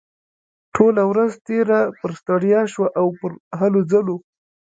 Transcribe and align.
ټوله 0.73 1.03
ورځ 1.11 1.31
تېره 1.47 1.79
پر 1.99 2.11
ستړيا 2.19 2.61
شوه 2.73 2.87
او 2.99 3.07
پر 3.19 3.31
هلو 3.59 3.79
ځلو. 3.91 4.15